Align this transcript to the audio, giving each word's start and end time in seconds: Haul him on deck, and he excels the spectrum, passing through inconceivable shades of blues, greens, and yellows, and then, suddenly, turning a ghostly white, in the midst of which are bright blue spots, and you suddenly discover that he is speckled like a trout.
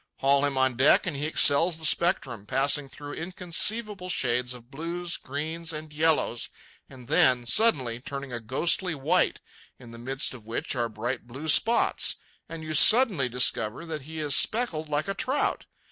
Haul 0.15 0.43
him 0.45 0.57
on 0.57 0.77
deck, 0.77 1.05
and 1.05 1.15
he 1.15 1.27
excels 1.27 1.77
the 1.77 1.85
spectrum, 1.85 2.47
passing 2.47 2.89
through 2.89 3.13
inconceivable 3.13 4.09
shades 4.09 4.55
of 4.55 4.71
blues, 4.71 5.15
greens, 5.15 5.71
and 5.71 5.93
yellows, 5.93 6.49
and 6.89 7.07
then, 7.07 7.45
suddenly, 7.45 7.99
turning 7.99 8.33
a 8.33 8.39
ghostly 8.39 8.95
white, 8.95 9.41
in 9.77 9.91
the 9.91 9.99
midst 9.99 10.33
of 10.33 10.43
which 10.43 10.75
are 10.75 10.89
bright 10.89 11.27
blue 11.27 11.47
spots, 11.47 12.15
and 12.49 12.63
you 12.63 12.73
suddenly 12.73 13.29
discover 13.29 13.85
that 13.85 14.01
he 14.01 14.17
is 14.17 14.35
speckled 14.35 14.89
like 14.89 15.07
a 15.07 15.13
trout. 15.13 15.67